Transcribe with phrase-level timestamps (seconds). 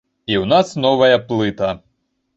[0.31, 1.69] І ў нас новая плыта!